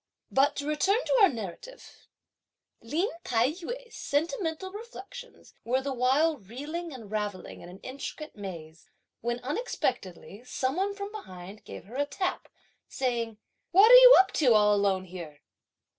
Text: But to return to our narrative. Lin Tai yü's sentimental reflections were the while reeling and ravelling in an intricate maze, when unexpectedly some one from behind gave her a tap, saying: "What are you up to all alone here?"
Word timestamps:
But 0.31 0.55
to 0.55 0.65
return 0.67 0.97
to 1.05 1.13
our 1.21 1.29
narrative. 1.29 2.07
Lin 2.81 3.09
Tai 3.23 3.51
yü's 3.51 3.93
sentimental 3.93 4.71
reflections 4.71 5.53
were 5.63 5.79
the 5.83 5.93
while 5.93 6.37
reeling 6.37 6.91
and 6.91 7.11
ravelling 7.11 7.61
in 7.61 7.69
an 7.69 7.77
intricate 7.81 8.35
maze, 8.35 8.89
when 9.19 9.39
unexpectedly 9.41 10.43
some 10.43 10.75
one 10.75 10.95
from 10.95 11.11
behind 11.11 11.63
gave 11.65 11.83
her 11.85 11.97
a 11.97 12.07
tap, 12.07 12.47
saying: 12.87 13.37
"What 13.69 13.91
are 13.91 13.93
you 13.93 14.15
up 14.19 14.31
to 14.31 14.55
all 14.55 14.73
alone 14.73 15.05
here?" 15.05 15.41